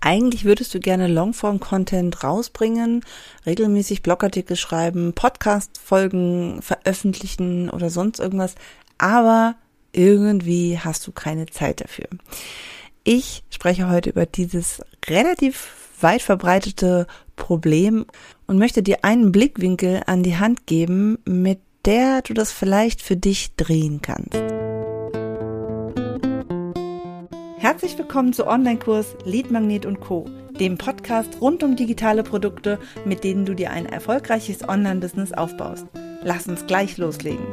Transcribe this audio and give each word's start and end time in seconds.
Eigentlich 0.00 0.44
würdest 0.44 0.74
du 0.74 0.80
gerne 0.80 1.08
Longform-Content 1.08 2.24
rausbringen, 2.24 3.04
regelmäßig 3.44 4.02
Blogartikel 4.02 4.56
schreiben, 4.56 5.12
Podcast-Folgen 5.12 6.62
veröffentlichen 6.62 7.68
oder 7.68 7.90
sonst 7.90 8.18
irgendwas, 8.18 8.54
aber 8.96 9.56
irgendwie 9.92 10.78
hast 10.78 11.06
du 11.06 11.12
keine 11.12 11.46
Zeit 11.46 11.82
dafür. 11.82 12.06
Ich 13.04 13.42
spreche 13.50 13.88
heute 13.90 14.10
über 14.10 14.26
dieses 14.26 14.80
relativ 15.06 15.68
weit 16.00 16.22
verbreitete 16.22 17.06
Problem 17.36 18.06
und 18.46 18.58
möchte 18.58 18.82
dir 18.82 19.04
einen 19.04 19.32
Blickwinkel 19.32 20.02
an 20.06 20.22
die 20.22 20.36
Hand 20.36 20.66
geben, 20.66 21.18
mit 21.24 21.60
der 21.84 22.22
du 22.22 22.34
das 22.34 22.52
vielleicht 22.52 23.02
für 23.02 23.16
dich 23.16 23.54
drehen 23.56 24.00
kannst. 24.02 24.59
Herzlich 27.60 27.98
willkommen 27.98 28.32
zu 28.32 28.46
Online-Kurs 28.46 29.16
Lead 29.26 29.50
Magnet 29.50 29.84
und 29.84 30.00
Co., 30.00 30.24
dem 30.58 30.78
Podcast 30.78 31.42
rund 31.42 31.62
um 31.62 31.76
digitale 31.76 32.22
Produkte, 32.22 32.78
mit 33.04 33.22
denen 33.22 33.44
du 33.44 33.52
dir 33.52 33.70
ein 33.70 33.84
erfolgreiches 33.84 34.66
Online-Business 34.66 35.34
aufbaust. 35.34 35.84
Lass 36.22 36.48
uns 36.48 36.64
gleich 36.64 36.96
loslegen. 36.96 37.44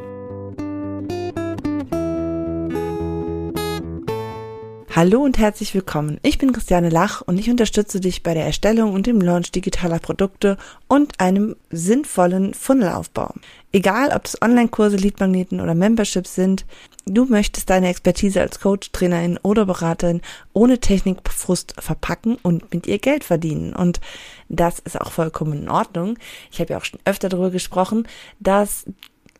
Hallo 4.97 5.21
und 5.21 5.37
herzlich 5.37 5.75
willkommen. 5.75 6.19
Ich 6.23 6.39
bin 6.39 6.51
Christiane 6.51 6.89
Lach 6.89 7.21
und 7.21 7.37
ich 7.37 7.51
unterstütze 7.51 7.99
dich 7.99 8.23
bei 8.23 8.33
der 8.33 8.47
Erstellung 8.47 8.93
und 8.95 9.05
dem 9.05 9.21
Launch 9.21 9.51
digitaler 9.51 9.99
Produkte 9.99 10.57
und 10.87 11.19
einem 11.19 11.55
sinnvollen 11.69 12.55
Funnelaufbau. 12.55 13.31
Egal, 13.71 14.09
ob 14.15 14.23
das 14.23 14.41
Online-Kurse, 14.41 14.97
Leadmagneten 14.97 15.61
oder 15.61 15.75
Memberships 15.75 16.33
sind, 16.33 16.65
du 17.05 17.25
möchtest 17.25 17.69
deine 17.69 17.89
Expertise 17.89 18.41
als 18.41 18.59
Coach, 18.59 18.91
Trainerin 18.91 19.37
oder 19.43 19.67
Beraterin 19.67 20.21
ohne 20.53 20.79
Technikfrust 20.79 21.75
verpacken 21.77 22.39
und 22.41 22.73
mit 22.73 22.87
ihr 22.87 22.97
Geld 22.97 23.23
verdienen. 23.23 23.75
Und 23.75 24.01
das 24.49 24.79
ist 24.79 24.99
auch 24.99 25.11
vollkommen 25.11 25.61
in 25.61 25.69
Ordnung. 25.69 26.17
Ich 26.51 26.59
habe 26.59 26.73
ja 26.73 26.79
auch 26.79 26.85
schon 26.85 26.99
öfter 27.05 27.29
darüber 27.29 27.51
gesprochen, 27.51 28.07
dass 28.39 28.85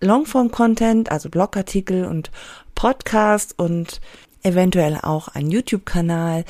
Longform-Content, 0.02 1.12
also 1.12 1.30
Blogartikel 1.30 2.06
und 2.06 2.30
Podcast 2.76 3.56
und 3.58 4.02
eventuell 4.48 5.00
auch 5.02 5.28
ein 5.28 5.50
YouTube-Kanal. 5.50 6.46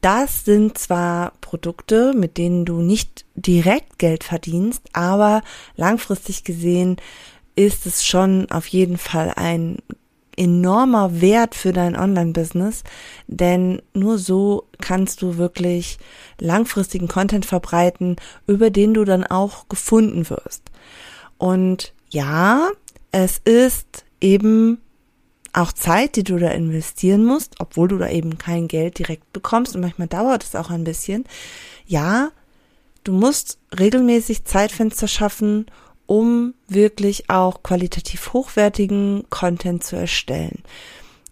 Das 0.00 0.44
sind 0.44 0.76
zwar 0.78 1.32
Produkte, 1.40 2.12
mit 2.14 2.36
denen 2.36 2.64
du 2.64 2.82
nicht 2.82 3.24
direkt 3.34 3.98
Geld 3.98 4.24
verdienst, 4.24 4.82
aber 4.92 5.42
langfristig 5.76 6.44
gesehen 6.44 6.96
ist 7.56 7.86
es 7.86 8.04
schon 8.04 8.50
auf 8.50 8.66
jeden 8.66 8.98
Fall 8.98 9.32
ein 9.36 9.78
enormer 10.36 11.20
Wert 11.20 11.54
für 11.54 11.72
dein 11.72 11.96
Online-Business, 11.96 12.82
denn 13.26 13.82
nur 13.92 14.18
so 14.18 14.64
kannst 14.80 15.20
du 15.22 15.36
wirklich 15.36 15.98
langfristigen 16.38 17.08
Content 17.08 17.44
verbreiten, 17.44 18.16
über 18.46 18.70
den 18.70 18.94
du 18.94 19.04
dann 19.04 19.24
auch 19.24 19.68
gefunden 19.68 20.30
wirst. 20.30 20.62
Und 21.36 21.92
ja, 22.08 22.70
es 23.12 23.38
ist 23.38 24.04
eben 24.20 24.80
auch 25.52 25.72
Zeit, 25.72 26.16
die 26.16 26.24
du 26.24 26.38
da 26.38 26.50
investieren 26.50 27.24
musst, 27.24 27.56
obwohl 27.58 27.88
du 27.88 27.98
da 27.98 28.08
eben 28.08 28.38
kein 28.38 28.68
Geld 28.68 28.98
direkt 28.98 29.32
bekommst 29.32 29.74
und 29.74 29.80
manchmal 29.80 30.08
dauert 30.08 30.44
es 30.44 30.54
auch 30.54 30.70
ein 30.70 30.84
bisschen. 30.84 31.24
Ja, 31.86 32.30
du 33.04 33.12
musst 33.12 33.58
regelmäßig 33.78 34.44
Zeitfenster 34.44 35.08
schaffen, 35.08 35.66
um 36.06 36.54
wirklich 36.68 37.30
auch 37.30 37.62
qualitativ 37.62 38.32
hochwertigen 38.32 39.24
Content 39.30 39.84
zu 39.84 39.96
erstellen. 39.96 40.62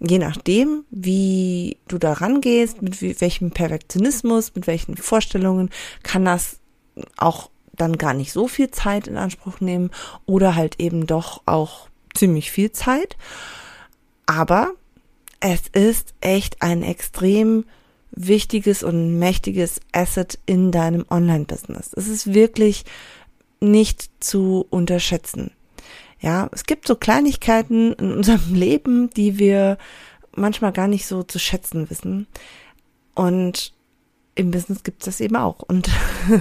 Je 0.00 0.18
nachdem, 0.18 0.84
wie 0.90 1.76
du 1.88 1.98
da 1.98 2.12
rangehst, 2.12 2.82
mit 2.82 3.00
welchem 3.20 3.50
Perfektionismus, 3.50 4.54
mit 4.54 4.68
welchen 4.68 4.96
Vorstellungen, 4.96 5.70
kann 6.04 6.24
das 6.24 6.60
auch 7.16 7.50
dann 7.72 7.98
gar 7.98 8.14
nicht 8.14 8.32
so 8.32 8.46
viel 8.46 8.70
Zeit 8.70 9.08
in 9.08 9.16
Anspruch 9.16 9.60
nehmen 9.60 9.90
oder 10.26 10.54
halt 10.54 10.80
eben 10.80 11.06
doch 11.06 11.42
auch 11.46 11.88
ziemlich 12.14 12.50
viel 12.50 12.72
Zeit. 12.72 13.16
Aber 14.28 14.72
es 15.40 15.62
ist 15.72 16.14
echt 16.20 16.60
ein 16.60 16.82
extrem 16.82 17.64
wichtiges 18.10 18.82
und 18.82 19.18
mächtiges 19.18 19.80
Asset 19.92 20.38
in 20.44 20.70
deinem 20.70 21.06
Online-Business. 21.08 21.92
Es 21.96 22.08
ist 22.08 22.34
wirklich 22.34 22.84
nicht 23.60 24.10
zu 24.20 24.66
unterschätzen. 24.68 25.52
Ja, 26.20 26.50
es 26.52 26.64
gibt 26.64 26.86
so 26.86 26.94
Kleinigkeiten 26.94 27.94
in 27.94 28.12
unserem 28.12 28.54
Leben, 28.54 29.08
die 29.10 29.38
wir 29.38 29.78
manchmal 30.36 30.72
gar 30.72 30.88
nicht 30.88 31.06
so 31.06 31.22
zu 31.22 31.38
schätzen 31.38 31.88
wissen. 31.88 32.26
Und 33.14 33.72
im 34.34 34.50
Business 34.50 34.82
gibt 34.82 35.00
es 35.00 35.06
das 35.06 35.22
eben 35.22 35.36
auch. 35.36 35.60
Und 35.60 35.88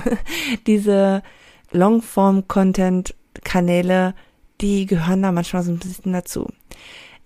diese 0.68 1.24
Longform-Content-Kanäle, 1.72 4.14
die 4.60 4.88
gehören 4.88 5.22
da 5.22 5.32
manchmal 5.32 5.64
so 5.64 5.72
ein 5.72 5.80
bisschen 5.80 6.12
dazu. 6.12 6.50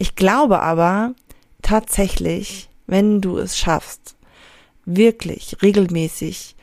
Ich 0.02 0.16
glaube 0.16 0.62
aber 0.62 1.14
tatsächlich, 1.62 2.72
wenn 2.88 3.22
du 3.22 3.38
es 3.38 3.56
schaffst, 3.56 4.16
wirklich 4.84 5.58
regelmäßig 5.62 6.56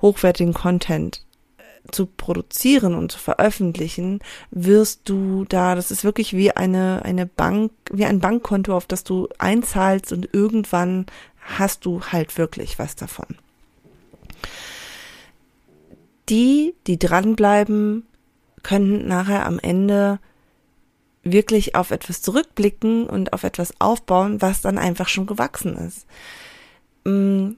hochwertigen 0.00 0.54
Content 0.54 1.22
äh, 1.58 1.90
zu 1.92 2.06
produzieren 2.06 2.94
und 2.94 3.12
zu 3.12 3.18
veröffentlichen, 3.18 4.20
wirst 4.50 5.10
du 5.10 5.44
da, 5.44 5.74
das 5.74 5.90
ist 5.90 6.04
wirklich 6.04 6.32
wie 6.32 6.52
eine, 6.52 7.02
eine 7.04 7.26
Bank, 7.26 7.70
wie 7.92 8.06
ein 8.06 8.20
Bankkonto, 8.20 8.74
auf 8.74 8.86
das 8.86 9.04
du 9.04 9.28
einzahlst 9.36 10.10
und 10.12 10.30
irgendwann 10.32 11.04
hast 11.58 11.84
du 11.84 12.00
halt 12.00 12.38
wirklich 12.38 12.78
was 12.78 12.96
davon. 12.96 13.26
Die, 16.30 16.74
die 16.86 16.98
dranbleiben, 16.98 18.06
können 18.62 19.06
nachher 19.06 19.44
am 19.44 19.58
Ende 19.58 20.18
wirklich 21.32 21.74
auf 21.74 21.90
etwas 21.90 22.22
zurückblicken 22.22 23.06
und 23.08 23.32
auf 23.32 23.44
etwas 23.44 23.74
aufbauen, 23.80 24.40
was 24.40 24.60
dann 24.60 24.78
einfach 24.78 25.08
schon 25.08 25.26
gewachsen 25.26 25.76
ist. 25.76 26.06
Mhm. 27.04 27.56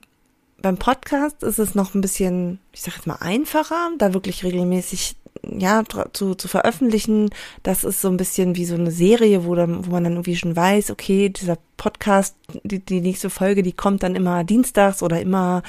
Beim 0.60 0.76
Podcast 0.76 1.44
ist 1.44 1.60
es 1.60 1.76
noch 1.76 1.94
ein 1.94 2.00
bisschen, 2.00 2.58
ich 2.72 2.82
sage 2.82 2.96
jetzt 2.96 3.06
mal 3.06 3.18
einfacher, 3.20 3.90
da 3.96 4.12
wirklich 4.12 4.42
regelmäßig 4.42 5.14
ja 5.44 5.82
zu, 6.12 6.34
zu 6.34 6.48
veröffentlichen. 6.48 7.30
Das 7.62 7.84
ist 7.84 8.00
so 8.00 8.08
ein 8.08 8.16
bisschen 8.16 8.56
wie 8.56 8.64
so 8.64 8.74
eine 8.74 8.90
Serie, 8.90 9.44
wo 9.44 9.54
dann, 9.54 9.86
wo 9.86 9.92
man 9.92 10.04
dann 10.04 10.14
irgendwie 10.14 10.36
schon 10.36 10.56
weiß, 10.56 10.90
okay, 10.90 11.28
dieser 11.28 11.58
Podcast, 11.76 12.36
die, 12.64 12.80
die 12.80 13.00
nächste 13.00 13.30
Folge, 13.30 13.62
die 13.62 13.72
kommt 13.72 14.02
dann 14.02 14.16
immer 14.16 14.44
dienstags 14.44 15.02
oder 15.02 15.20
immer 15.20 15.62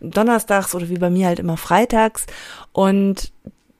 donnerstags 0.00 0.74
oder 0.74 0.88
wie 0.88 0.98
bei 0.98 1.10
mir 1.10 1.26
halt 1.26 1.38
immer 1.38 1.56
freitags. 1.56 2.26
Und 2.72 3.32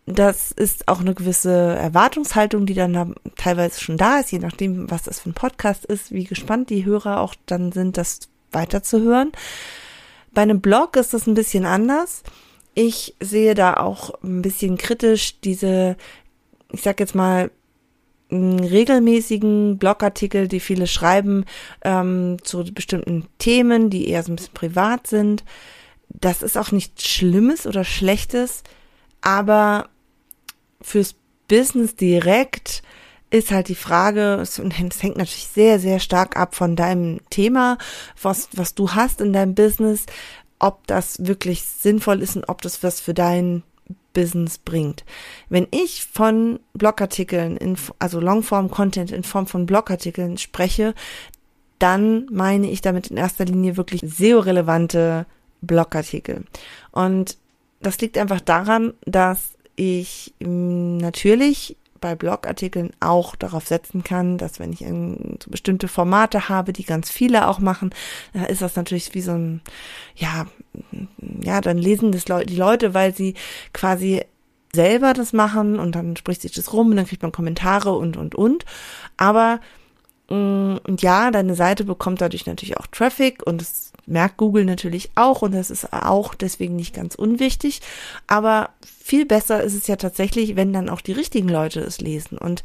das 0.07 0.51
ist 0.51 0.89
auch 0.89 1.01
eine 1.01 1.15
gewisse 1.15 1.53
Erwartungshaltung, 1.53 2.67
die 2.67 2.75
dann 2.75 2.93
da 2.93 3.09
teilweise 3.37 3.81
schon 3.81 3.97
da 3.97 4.19
ist, 4.19 4.33
je 4.33 4.39
nachdem, 4.39 4.91
was 4.91 5.03
das 5.03 5.21
für 5.21 5.31
ein 5.31 5.35
Podcast 5.35 5.85
ist, 5.85 6.13
wie 6.13 6.25
gespannt 6.25 6.71
die 6.71 6.85
Hörer 6.85 7.21
auch 7.21 7.35
dann 7.47 7.73
sind, 7.73 7.97
das 7.97 8.21
weiterzuhören. 8.51 9.33
Bei 10.33 10.43
einem 10.43 10.61
Blog 10.61 10.97
ist 10.97 11.15
das 11.15 11.27
ein 11.27 11.35
bisschen 11.35 11.65
anders. 11.65 12.23
Ich 12.75 13.17
sehe 13.21 13.55
da 13.55 13.75
auch 13.75 14.23
ein 14.23 14.43
bisschen 14.43 14.79
kritisch 14.79 15.41
diese, 15.41 15.97
ich 16.73 16.83
sag 16.83 17.01
jetzt 17.01 17.15
mal, 17.15 17.51
regelmäßigen 18.33 19.79
Blogartikel, 19.79 20.47
die 20.47 20.61
viele 20.61 20.87
schreiben 20.87 21.45
ähm, 21.83 22.37
zu 22.43 22.65
bestimmten 22.73 23.27
Themen, 23.39 23.91
die 23.91 24.09
eher 24.09 24.23
so 24.23 24.33
ein 24.33 24.37
bisschen 24.37 24.55
privat 24.55 25.09
sind. 25.09 25.45
Das 26.09 26.43
ist 26.43 26.57
auch 26.57 26.71
nichts 26.71 27.09
Schlimmes 27.09 27.67
oder 27.67 27.83
Schlechtes, 27.83 28.63
aber 29.21 29.89
fürs 30.81 31.15
Business 31.49 31.95
direkt 31.97 32.83
ist 33.31 33.53
halt 33.53 33.69
die 33.69 33.75
Frage, 33.75 34.39
es 34.41 34.59
hängt 34.59 35.17
natürlich 35.17 35.49
sehr, 35.49 35.79
sehr 35.79 36.01
stark 36.01 36.37
ab 36.37 36.55
von 36.55 36.77
deinem 36.77 37.21
Thema, 37.31 37.79
was, 38.21 38.49
was 38.55 38.75
du 38.75 38.93
hast 38.93 39.21
in 39.21 39.33
deinem 39.33 39.55
Business, 39.55 40.07
ob 40.59 40.87
das 40.87 41.25
wirklich 41.27 41.63
sinnvoll 41.63 42.23
ist 42.23 42.37
und 42.37 42.49
ob 42.49 42.61
das 42.63 42.83
was 42.83 43.01
für 43.01 43.15
dein 43.15 43.63
Business 44.13 44.59
bringt. 44.59 45.05
Wenn 45.49 45.69
ich 45.71 46.05
von 46.05 46.61
Blogartikeln, 46.75 47.57
in, 47.57 47.77
also 47.99 48.21
Longform-Content 48.21 49.13
in 49.13 49.23
Form 49.23 49.47
von 49.47 49.67
Blogartikeln 49.67 50.37
spreche, 50.37 50.95
dann 51.79 52.27
meine 52.31 52.71
ich 52.71 52.83
damit 52.83 53.09
in 53.09 53.17
erster 53.17 53.45
Linie 53.45 53.77
wirklich 53.77 54.03
SEO-relevante 54.05 55.27
Blogartikel. 55.63 56.45
Und 56.93 57.39
das 57.81 58.01
liegt 58.01 58.19
einfach 58.19 58.41
daran, 58.41 58.95
dass 59.05 59.55
ich 59.77 60.35
mm, 60.41 60.99
natürlich 60.99 61.77
bei 62.01 62.15
Blogartikeln 62.15 62.93
auch 63.01 63.37
darauf 63.37 63.67
setzen 63.67 64.03
kann, 64.03 64.39
dass 64.39 64.59
wenn 64.59 64.73
ich 64.73 64.81
so 64.81 65.51
bestimmte 65.51 65.87
Formate 65.87 66.49
habe, 66.49 66.73
die 66.73 66.85
ganz 66.85 67.11
viele 67.11 67.47
auch 67.47 67.59
machen, 67.59 67.91
dann 68.33 68.47
ist 68.47 68.63
das 68.63 68.77
natürlich 68.77 69.13
wie 69.15 69.21
so 69.21 69.33
ein, 69.33 69.61
ja, 70.17 70.47
ja, 71.43 71.61
dann 71.61 71.77
lesen 71.77 72.11
das 72.13 72.27
Le 72.29 72.47
die 72.47 72.57
Leute, 72.57 72.95
weil 72.95 73.15
sie 73.15 73.35
quasi 73.75 74.23
selber 74.73 75.13
das 75.13 75.33
machen 75.33 75.79
und 75.79 75.95
dann 75.95 76.17
spricht 76.17 76.43
sich 76.43 76.53
das 76.53 76.73
rum 76.73 76.91
und 76.91 76.97
dann 76.97 77.07
kriegt 77.07 77.23
man 77.23 77.33
Kommentare 77.33 77.93
und, 77.93 78.17
und, 78.17 78.35
und. 78.35 78.65
Aber 79.19 79.61
Mm, 79.61 79.80
und 80.31 81.03
ja, 81.03 81.33
deine 81.33 81.57
Seite 81.57 81.85
bekommt 81.85 82.21
dadurch 82.21 82.47
natürlich 82.47 82.79
auch 82.79 82.87
Traffic 82.87 83.45
und 83.45 83.61
das 83.61 83.93
merkt 84.07 84.37
Google 84.37 84.65
natürlich 84.65 85.11
auch 85.17 85.43
und 85.43 85.53
das 85.53 85.71
ist 85.71 85.93
auch 85.93 86.35
deswegen 86.37 86.77
nicht 86.77 86.95
ganz 86.95 87.17
unwichtig. 87.17 87.81
Aber 88.29 88.71
viel 88.81 89.27
besser 89.27 89.63
ist 89.63 89.75
es 89.75 89.89
ja 89.89 89.97
tatsächlich, 89.97 90.55
wenn 90.55 90.73
dann 90.73 90.89
auch 90.89 91.01
die 91.01 91.13
richtigen 91.13 91.49
Leute 91.49 91.81
es 91.81 92.01
lesen. 92.01 92.39
Und 92.39 92.63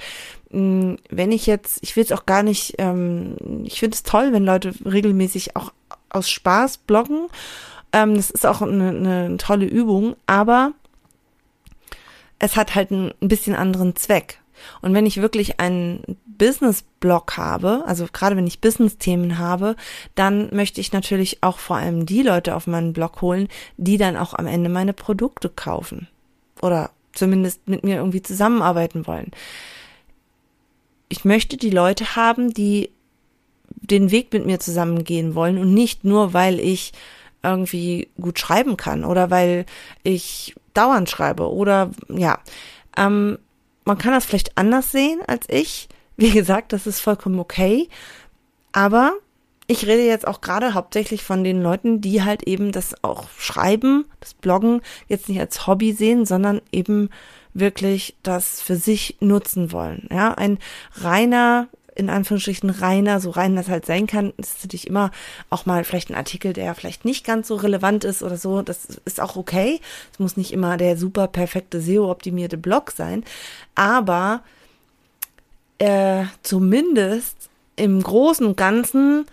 mm, 0.52 0.94
wenn 1.10 1.32
ich 1.32 1.48
jetzt, 1.48 1.80
ich 1.82 1.96
will 1.96 2.04
es 2.04 2.12
auch 2.12 2.28
gar 2.28 2.44
nicht, 2.44 2.76
ähm, 2.78 3.36
ich 3.64 3.80
finde 3.80 3.96
es 3.96 4.04
toll, 4.04 4.32
wenn 4.32 4.46
Leute 4.46 4.74
regelmäßig 4.86 5.56
auch 5.56 5.74
aus 6.10 6.30
Spaß 6.30 6.78
bloggen. 6.80 7.30
Ähm, 7.94 8.16
das 8.16 8.30
ist 8.30 8.46
auch 8.46 8.62
eine, 8.62 8.90
eine 8.90 9.38
tolle 9.38 9.66
Übung, 9.66 10.16
aber 10.28 10.74
es 12.38 12.56
hat 12.56 12.76
halt 12.76 12.92
ein 12.92 13.14
bisschen 13.22 13.56
anderen 13.56 13.96
Zweck. 13.96 14.40
Und 14.82 14.94
wenn 14.94 15.06
ich 15.06 15.22
wirklich 15.22 15.60
einen 15.60 16.18
Business-Blog 16.26 17.38
habe, 17.38 17.84
also 17.86 18.06
gerade 18.12 18.36
wenn 18.36 18.48
ich 18.48 18.62
Business-Themen 18.62 19.38
habe, 19.38 19.76
dann 20.16 20.54
möchte 20.54 20.82
ich 20.82 20.92
natürlich 20.92 21.44
auch 21.44 21.60
vor 21.60 21.78
allem 21.78 22.06
die 22.06 22.22
Leute 22.22 22.56
auf 22.56 22.68
meinen 22.68 22.94
Blog 22.94 23.22
holen, 23.22 23.48
die 23.78 23.98
dann 23.98 24.18
auch 24.18 24.34
am 24.34 24.48
Ende 24.48 24.70
meine 24.70 24.94
Produkte 24.94 25.50
kaufen. 25.50 26.08
Oder 26.62 26.92
zumindest 27.14 27.68
mit 27.68 27.84
mir 27.84 27.98
irgendwie 27.98 28.22
zusammenarbeiten 28.22 29.08
wollen. 29.08 29.32
Ich 31.10 31.26
möchte 31.26 31.58
die 31.58 31.70
Leute 31.70 32.16
haben, 32.16 32.54
die 32.54 32.90
den 33.70 34.12
Weg 34.12 34.34
mit 34.34 34.46
mir 34.46 34.60
zusammengehen 34.60 35.36
wollen 35.36 35.58
und 35.58 35.74
nicht 35.74 36.04
nur, 36.04 36.34
weil 36.34 36.60
ich 36.60 36.94
irgendwie 37.44 38.10
gut 38.20 38.40
schreiben 38.40 38.76
kann 38.76 39.06
oder 39.06 39.30
weil 39.30 39.66
ich 40.04 40.56
dauernd 40.74 41.10
schreibe 41.10 41.52
oder 41.52 41.92
ja. 42.10 42.40
Ähm, 42.98 43.38
man 43.86 43.98
kann 43.98 44.12
das 44.12 44.26
vielleicht 44.26 44.58
anders 44.58 44.92
sehen 44.92 45.20
als 45.28 45.46
ich. 45.50 45.88
Wie 46.18 46.32
gesagt, 46.32 46.74
das 46.74 46.88
ist 46.88 47.00
vollkommen 47.00 47.40
okay. 47.40 47.90
Aber 48.72 49.14
ich 49.68 49.88
rede 49.88 50.06
jetzt 50.06 50.28
auch 50.28 50.42
gerade 50.42 50.74
hauptsächlich 50.74 51.24
von 51.24 51.44
den 51.44 51.62
Leuten, 51.62 52.02
die 52.02 52.24
halt 52.24 52.44
eben 52.44 52.72
das 52.72 53.04
auch 53.04 53.30
schreiben, 53.38 54.06
das 54.20 54.34
Bloggen 54.34 54.82
jetzt 55.08 55.30
nicht 55.30 55.40
als 55.40 55.66
Hobby 55.66 55.94
sehen, 55.94 56.26
sondern 56.26 56.62
eben 56.72 57.10
wirklich 57.54 58.16
das 58.22 58.62
für 58.62 58.76
sich 58.76 59.18
nutzen 59.22 59.72
wollen. 59.72 60.08
Ja, 60.12 60.34
ein 60.34 60.60
reiner 60.96 61.68
in 61.96 62.10
Anführungsstrichen 62.10 62.70
reiner, 62.70 63.20
so 63.20 63.30
rein 63.30 63.56
das 63.56 63.70
halt 63.70 63.86
sein 63.86 64.06
kann, 64.06 64.34
ist 64.38 64.64
natürlich 64.64 64.88
immer 64.88 65.12
auch 65.50 65.66
mal 65.66 65.84
vielleicht 65.84 66.10
ein 66.10 66.16
Artikel, 66.16 66.54
der 66.54 66.76
vielleicht 66.76 67.06
nicht 67.06 67.26
ganz 67.26 67.48
so 67.48 67.56
relevant 67.56 68.04
ist 68.04 68.22
oder 68.22 68.38
so. 68.38 68.62
Das 68.62 68.86
ist 69.06 69.22
auch 69.22 69.36
okay. 69.36 69.80
Es 70.12 70.20
muss 70.20 70.38
nicht 70.38 70.52
immer 70.52 70.78
der 70.78 70.98
super 70.98 71.28
perfekte 71.28 71.82
SEO-optimierte 71.82 72.58
Blog 72.58 72.92
sein. 72.92 73.24
Aber 73.74 74.42
äh, 75.80 76.26
zumindest 76.44 77.50
im 77.76 78.02
Großen 78.04 78.46
und 78.46 78.58
Ganzen 78.58 79.26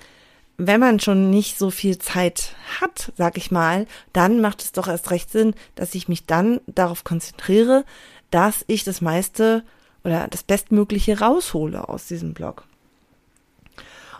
wenn 0.58 0.80
man 0.80 1.00
schon 1.00 1.30
nicht 1.30 1.58
so 1.58 1.70
viel 1.70 1.98
Zeit 1.98 2.54
hat, 2.80 3.12
sag 3.16 3.36
ich 3.36 3.50
mal, 3.50 3.86
dann 4.12 4.40
macht 4.40 4.62
es 4.62 4.72
doch 4.72 4.86
erst 4.86 5.10
recht 5.10 5.30
Sinn, 5.30 5.54
dass 5.74 5.94
ich 5.94 6.08
mich 6.08 6.26
dann 6.26 6.60
darauf 6.66 7.04
konzentriere, 7.04 7.84
dass 8.30 8.64
ich 8.68 8.84
das 8.84 9.00
meiste 9.00 9.64
oder 10.04 10.28
das 10.28 10.42
Bestmögliche 10.42 11.20
raushole 11.20 11.88
aus 11.88 12.06
diesem 12.06 12.34
Blog. 12.34 12.64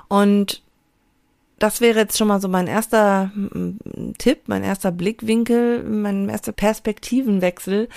Und 0.08 0.62
das 1.58 1.80
wäre 1.80 2.00
jetzt 2.00 2.18
schon 2.18 2.28
mal 2.28 2.40
so 2.40 2.48
mein 2.48 2.66
erster 2.66 3.30
Tipp, 4.18 4.40
mein 4.46 4.64
erster 4.64 4.90
Blickwinkel, 4.90 5.84
mein 5.84 6.28
erster 6.28 6.52
Perspektivenwechsel. 6.52 7.88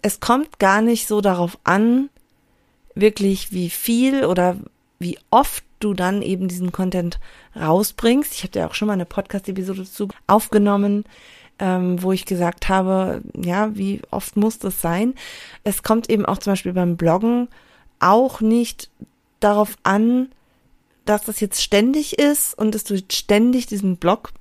Es 0.00 0.20
kommt 0.20 0.58
gar 0.58 0.80
nicht 0.80 1.08
so 1.08 1.20
darauf 1.20 1.58
an, 1.64 2.08
wirklich 2.94 3.52
wie 3.52 3.68
viel 3.68 4.24
oder 4.24 4.56
wie 4.98 5.18
oft 5.30 5.64
du 5.80 5.92
dann 5.92 6.22
eben 6.22 6.48
diesen 6.48 6.72
Content 6.72 7.18
rausbringst. 7.54 8.32
Ich 8.32 8.44
habe 8.44 8.58
ja 8.58 8.68
auch 8.68 8.74
schon 8.74 8.86
mal 8.86 8.94
eine 8.94 9.06
Podcast-Episode 9.06 9.80
dazu 9.80 10.08
aufgenommen, 10.26 11.04
ähm, 11.58 12.02
wo 12.02 12.12
ich 12.12 12.26
gesagt 12.26 12.68
habe, 12.68 13.22
ja, 13.34 13.76
wie 13.76 14.02
oft 14.10 14.36
muss 14.36 14.58
das 14.58 14.80
sein? 14.80 15.14
Es 15.64 15.82
kommt 15.82 16.10
eben 16.10 16.26
auch 16.26 16.38
zum 16.38 16.52
Beispiel 16.52 16.72
beim 16.72 16.96
Bloggen 16.96 17.48
auch 17.98 18.40
nicht 18.40 18.90
darauf 19.40 19.76
an, 19.82 20.30
dass 21.04 21.24
das 21.24 21.40
jetzt 21.40 21.62
ständig 21.62 22.18
ist 22.18 22.58
und 22.58 22.74
dass 22.74 22.84
du 22.84 23.02
ständig 23.10 23.66
diesen 23.66 23.96
Blog 23.96 24.32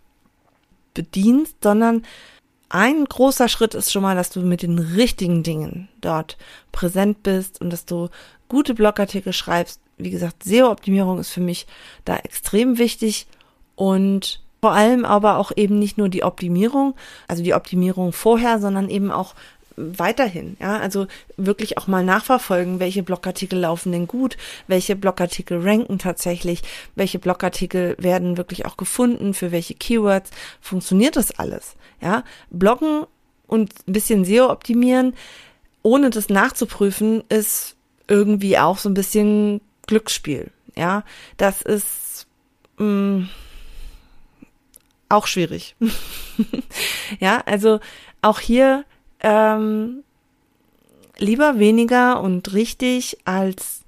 bedienst, 0.94 1.56
sondern 1.64 2.04
ein 2.70 3.06
großer 3.06 3.48
Schritt 3.48 3.76
ist 3.76 3.92
schon 3.92 4.02
mal, 4.02 4.16
dass 4.16 4.32
du 4.32 4.42
mit 4.42 4.64
den 4.64 4.80
richtigen 4.80 5.44
Dingen 5.44 5.88
dort 6.02 6.38
präsent 6.72 7.24
bist 7.24 7.62
und 7.62 7.70
dass 7.70 7.86
du 7.86 8.10
gute 8.50 8.74
Blogartikel 8.74 9.34
schreibst. 9.34 9.80
Wie 9.98 10.10
gesagt, 10.10 10.44
SEO-Optimierung 10.44 11.20
ist 11.20 11.30
für 11.30 11.42
mich 11.42 11.68
da 12.04 12.18
extrem 12.18 12.78
wichtig 12.78 13.28
und 13.76 14.42
vor 14.62 14.72
allem 14.72 15.06
aber 15.06 15.38
auch 15.38 15.52
eben 15.56 15.78
nicht 15.78 15.98
nur 15.98 16.10
die 16.10 16.24
Optimierung, 16.24 16.96
also 17.28 17.44
die 17.44 17.54
Optimierung 17.54 18.14
vorher, 18.14 18.60
sondern 18.60 18.90
eben 18.90 19.12
auch 19.12 19.36
weiterhin, 19.78 20.58
ja, 20.60 20.80
also 20.80 21.08
wirklich 21.38 21.78
auch 21.78 21.88
mal 21.88 22.04
nachverfolgen, 22.04 22.80
welche 22.80 23.04
Blogartikel 23.04 23.60
laufen 23.60 23.92
denn 23.92 24.08
gut, 24.08 24.38
welche 24.68 24.96
Blogartikel 24.96 25.62
ranken 25.62 26.00
tatsächlich, 26.00 26.62
welche 26.96 27.20
Blogartikel 27.20 27.96
werden 28.00 28.38
wirklich 28.38 28.66
auch 28.66 28.78
gefunden, 28.78 29.34
für 29.34 29.52
welche 29.52 29.76
Keywords, 29.76 30.32
funktioniert 30.62 31.16
das 31.16 31.38
alles, 31.38 31.76
ja, 32.02 32.24
bloggen 32.50 33.06
und 33.48 33.74
ein 33.88 33.94
bisschen 33.94 34.26
SEO 34.26 34.50
optimieren, 34.50 35.14
ohne 35.84 36.10
das 36.10 36.30
nachzuprüfen, 36.30 37.24
ist 37.30 37.76
irgendwie 38.08 38.58
auch 38.58 38.78
so 38.78 38.90
ein 38.90 38.94
bisschen 38.94 39.62
Glücksspiel, 39.88 40.52
ja, 40.78 41.04
das 41.38 41.62
ist, 41.62 42.28
mh, 42.78 42.86
mm, 42.86 43.30
auch 45.10 45.28
schwierig. 45.28 45.76
ja, 47.20 47.42
also 47.46 47.80
auch 48.22 48.40
hier 48.40 48.86
ähm, 49.22 50.04
lieber 51.18 51.60
weniger 51.60 52.22
und 52.22 52.54
richtig 52.54 53.18
als 53.26 53.84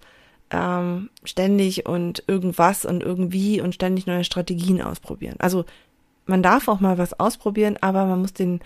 ähm, 0.50 1.10
ständig 1.24 1.86
und 1.86 2.24
irgendwas 2.28 2.86
und 2.86 3.04
irgendwie 3.04 3.62
und 3.62 3.76
ständig 3.76 4.08
neue 4.08 4.24
Strategien 4.24 4.82
ausprobieren. 4.82 5.36
Also 5.40 5.66
man 6.26 6.44
darf 6.44 6.68
auch 6.68 6.80
mal 6.80 6.98
was 6.98 7.20
ausprobieren, 7.20 7.78
aber 7.82 8.06
man 8.06 8.22
muss 8.22 8.34
den 8.34 8.62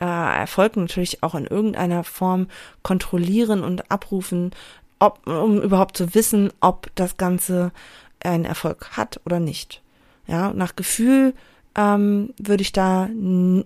äh, 0.00 0.04
Erfolg 0.04 0.76
natürlich 0.76 1.22
auch 1.22 1.34
in 1.34 1.46
irgendeiner 1.46 2.04
Form 2.04 2.48
kontrollieren 2.82 3.62
und 3.62 3.90
abrufen, 3.90 4.50
ob, 4.98 5.26
um 5.26 5.60
überhaupt 5.60 5.96
zu 5.96 6.14
wissen, 6.14 6.52
ob 6.60 6.90
das 6.94 7.16
Ganze 7.16 7.72
einen 8.20 8.44
Erfolg 8.44 8.90
hat 8.92 9.20
oder 9.26 9.40
nicht. 9.40 9.82
Ja, 10.26 10.52
nach 10.52 10.76
Gefühl 10.76 11.34
ähm, 11.76 12.32
würde 12.38 12.62
ich 12.62 12.72
da 12.72 13.08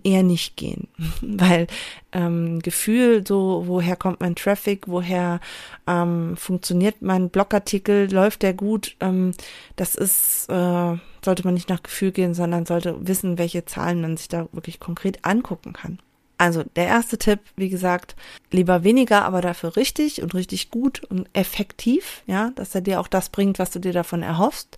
eher 0.03 0.23
nicht 0.23 0.57
gehen, 0.57 0.87
weil 1.21 1.67
ähm, 2.11 2.59
Gefühl, 2.59 3.25
so 3.25 3.63
woher 3.67 3.95
kommt 3.95 4.19
mein 4.19 4.35
Traffic, 4.35 4.87
woher 4.87 5.39
ähm, 5.87 6.35
funktioniert 6.37 7.01
mein 7.01 7.29
Blogartikel, 7.29 8.11
läuft 8.11 8.41
der 8.41 8.53
gut, 8.53 8.95
ähm, 8.99 9.31
das 9.75 9.95
ist, 9.95 10.49
äh, 10.49 10.97
sollte 11.23 11.43
man 11.43 11.53
nicht 11.53 11.69
nach 11.69 11.83
Gefühl 11.83 12.11
gehen, 12.11 12.33
sondern 12.33 12.65
sollte 12.65 12.95
wissen, 13.07 13.37
welche 13.37 13.65
Zahlen 13.65 14.01
man 14.01 14.17
sich 14.17 14.27
da 14.27 14.47
wirklich 14.51 14.79
konkret 14.79 15.23
angucken 15.23 15.73
kann. 15.73 15.99
Also 16.39 16.63
der 16.77 16.87
erste 16.87 17.17
Tipp, 17.17 17.41
wie 17.57 17.67
gesagt, 17.67 18.15
lieber 18.49 18.85
weniger, 18.85 19.25
aber 19.25 19.41
dafür 19.41 19.75
richtig 19.75 20.23
und 20.23 20.33
richtig 20.33 20.71
gut 20.71 21.03
und 21.03 21.27
effektiv, 21.33 22.23
ja, 22.27 22.51
dass 22.55 22.73
er 22.73 22.79
dir 22.79 23.01
auch 23.01 23.09
das 23.09 23.27
bringt, 23.27 23.59
was 23.59 23.71
du 23.71 23.79
dir 23.79 23.91
davon 23.91 24.23
erhoffst. 24.23 24.77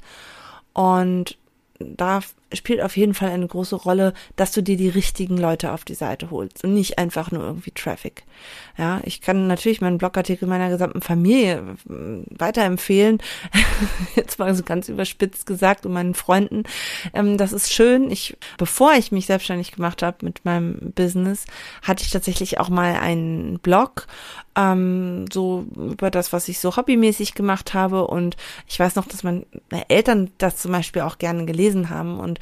Und 0.74 1.38
da 1.78 2.22
spielt 2.54 2.82
auf 2.82 2.98
jeden 2.98 3.14
Fall 3.14 3.30
eine 3.30 3.48
große 3.48 3.76
Rolle, 3.76 4.14
dass 4.36 4.52
du 4.52 4.62
dir 4.62 4.78
die 4.78 4.90
richtigen 4.90 5.38
Leute 5.38 5.72
auf 5.72 5.86
die 5.86 5.94
Seite 5.94 6.32
holst 6.32 6.64
und 6.64 6.74
nicht 6.74 6.98
einfach 6.98 7.32
nur 7.32 7.44
irgendwie 7.44 7.72
Traffic. 7.72 8.24
Ja, 8.78 9.02
ich 9.04 9.22
kann 9.22 9.48
natürlich 9.48 9.82
meinen 9.82 9.98
Blogartikel 9.98 10.48
meiner 10.48 10.70
gesamten 10.70 11.02
Familie 11.02 11.78
äh, 11.90 12.24
weiterempfehlen. 12.38 13.20
Jetzt 14.16 14.40
mal 14.40 14.56
so 14.56 14.64
ganz 14.64 14.90
überspitzt 14.90 15.46
gesagt 15.46 15.86
und 15.86 15.94
meinen 15.94 16.14
Freunden. 16.14 16.64
Ähm, 17.14 17.38
das 17.38 17.54
ist 17.54 17.72
schön. 17.72 18.10
Ich, 18.12 18.38
bevor 18.58 18.94
ich 18.94 19.12
mich 19.12 19.26
selbstständig 19.26 19.72
gemacht 19.72 20.02
habe 20.02 20.18
mit 20.22 20.46
meinem 20.46 20.94
Business, 20.96 21.46
hatte 21.82 22.04
ich 22.04 22.12
tatsächlich 22.12 22.60
auch 22.60 22.70
mal 22.70 22.96
einen 22.96 23.60
Blog, 23.60 24.08
ähm, 24.56 25.26
so 25.32 25.66
über 25.76 26.12
das, 26.12 26.34
was 26.34 26.48
ich 26.48 26.60
so 26.60 26.76
hobbymäßig 26.76 27.36
gemacht 27.36 27.74
habe. 27.74 28.08
Und 28.08 28.36
ich 28.68 28.80
weiß 28.80 28.96
noch, 28.96 29.08
dass 29.08 29.24
meine 29.24 29.46
Eltern 29.88 30.32
das 30.38 30.58
zum 30.58 30.72
Beispiel 30.72 31.04
auch 31.04 31.18
gerne 31.18 31.46
gelesen 31.46 31.90
haben 31.90 32.20
und 32.20 32.40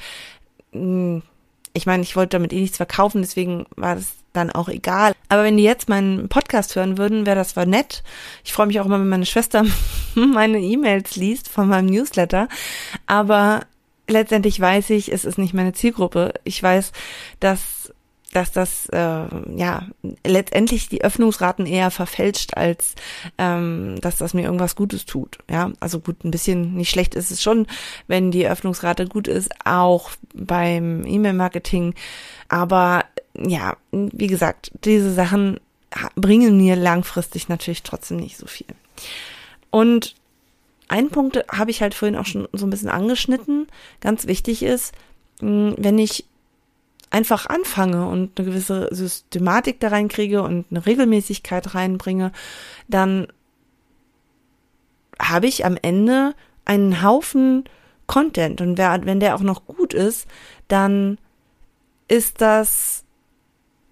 hm, 0.72 1.22
ich 1.72 1.86
meine, 1.86 2.02
ich 2.02 2.16
wollte 2.16 2.36
damit 2.36 2.52
eh 2.52 2.60
nichts 2.60 2.76
verkaufen, 2.76 3.22
deswegen 3.22 3.66
war 3.76 3.94
das 3.94 4.14
dann 4.32 4.50
auch 4.50 4.68
egal. 4.68 5.14
Aber 5.28 5.44
wenn 5.44 5.56
die 5.56 5.62
jetzt 5.62 5.88
meinen 5.88 6.28
Podcast 6.28 6.76
hören 6.76 6.98
würden, 6.98 7.26
wäre 7.26 7.36
das 7.36 7.50
zwar 7.50 7.66
nett. 7.66 8.02
Ich 8.44 8.52
freue 8.52 8.66
mich 8.66 8.80
auch 8.80 8.86
immer, 8.86 9.00
wenn 9.00 9.08
meine 9.08 9.26
Schwester 9.26 9.64
meine 10.14 10.60
E-Mails 10.60 11.16
liest 11.16 11.48
von 11.48 11.68
meinem 11.68 11.86
Newsletter. 11.86 12.48
Aber 13.06 13.62
letztendlich 14.08 14.60
weiß 14.60 14.90
ich, 14.90 15.12
es 15.12 15.24
ist 15.24 15.38
nicht 15.38 15.54
meine 15.54 15.72
Zielgruppe. 15.72 16.34
Ich 16.44 16.62
weiß, 16.62 16.92
dass 17.40 17.92
dass 18.32 18.52
das 18.52 18.86
äh, 18.90 19.26
ja 19.56 19.88
letztendlich 20.24 20.88
die 20.88 21.02
Öffnungsraten 21.02 21.66
eher 21.66 21.90
verfälscht, 21.90 22.56
als 22.56 22.94
ähm, 23.38 23.96
dass 24.00 24.16
das 24.16 24.34
mir 24.34 24.42
irgendwas 24.42 24.76
Gutes 24.76 25.04
tut. 25.04 25.38
Ja, 25.50 25.72
also 25.80 26.00
gut, 26.00 26.24
ein 26.24 26.30
bisschen 26.30 26.74
nicht 26.74 26.90
schlecht 26.90 27.14
ist 27.14 27.30
es 27.30 27.42
schon, 27.42 27.66
wenn 28.06 28.30
die 28.30 28.46
Öffnungsrate 28.46 29.06
gut 29.06 29.28
ist, 29.28 29.50
auch 29.64 30.10
beim 30.34 31.04
E-Mail-Marketing. 31.04 31.94
Aber 32.48 33.04
ja, 33.36 33.76
wie 33.90 34.26
gesagt, 34.26 34.70
diese 34.84 35.12
Sachen 35.12 35.58
bringen 36.14 36.56
mir 36.56 36.76
langfristig 36.76 37.48
natürlich 37.48 37.82
trotzdem 37.82 38.18
nicht 38.18 38.36
so 38.36 38.46
viel. 38.46 38.66
Und 39.70 40.14
ein 40.88 41.08
Punkt 41.10 41.44
habe 41.50 41.70
ich 41.70 41.82
halt 41.82 41.94
vorhin 41.94 42.16
auch 42.16 42.26
schon 42.26 42.48
so 42.52 42.66
ein 42.66 42.70
bisschen 42.70 42.88
angeschnitten. 42.90 43.66
Ganz 44.00 44.26
wichtig 44.26 44.62
ist, 44.62 44.92
wenn 45.40 45.98
ich 45.98 46.26
einfach 47.10 47.46
anfange 47.46 48.06
und 48.06 48.38
eine 48.38 48.48
gewisse 48.48 48.88
Systematik 48.92 49.80
da 49.80 49.88
reinkriege 49.88 50.42
und 50.42 50.66
eine 50.70 50.86
Regelmäßigkeit 50.86 51.74
reinbringe, 51.74 52.32
dann 52.88 53.26
habe 55.20 55.46
ich 55.46 55.64
am 55.64 55.76
Ende 55.80 56.34
einen 56.64 57.02
Haufen 57.02 57.64
Content 58.06 58.60
und 58.60 58.78
wer, 58.78 59.04
wenn 59.04 59.20
der 59.20 59.34
auch 59.36 59.42
noch 59.42 59.66
gut 59.66 59.94
ist, 59.94 60.26
dann 60.68 61.18
ist 62.08 62.40
das 62.40 63.04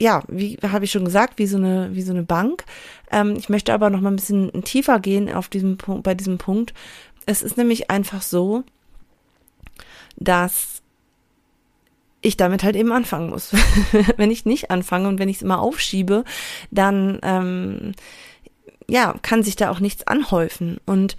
ja, 0.01 0.23
wie 0.29 0.57
habe 0.63 0.85
ich 0.85 0.93
schon 0.93 1.05
gesagt, 1.05 1.39
wie 1.39 1.47
so 1.47 1.57
eine 1.57 1.91
wie 1.93 2.03
so 2.03 2.13
eine 2.13 2.23
Bank. 2.23 2.65
Ähm, 3.11 3.35
ich 3.37 3.49
möchte 3.49 3.73
aber 3.75 3.91
noch 3.91 4.01
mal 4.01 4.11
ein 4.11 4.17
bisschen 4.17 4.51
tiefer 4.65 5.01
gehen 5.01 5.33
auf 5.33 5.49
diesem 5.49 5.77
Punkt, 5.77 6.05
bei 6.05 6.15
diesem 6.15 6.39
Punkt. 6.39 6.73
Es 7.27 7.43
ist 7.43 7.57
nämlich 7.57 7.91
einfach 7.91 8.23
so, 8.23 8.65
dass 10.17 10.83
ich 12.21 12.37
damit 12.37 12.63
halt 12.63 12.77
eben 12.77 12.93
anfangen 12.93 13.31
muss. 13.31 13.53
wenn 14.17 14.31
ich 14.31 14.45
nicht 14.45 14.71
anfange 14.71 15.09
und 15.09 15.19
wenn 15.19 15.29
ich 15.29 15.37
es 15.37 15.43
immer 15.43 15.61
aufschiebe, 15.61 16.25
dann 16.71 17.19
ähm, 17.23 17.93
ja, 18.89 19.15
kann 19.23 19.43
sich 19.43 19.57
da 19.57 19.71
auch 19.71 19.81
nichts 19.81 20.07
anhäufen. 20.07 20.79
Und 20.87 21.17